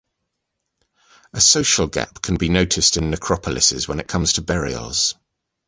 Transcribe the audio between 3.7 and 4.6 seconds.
when it comes to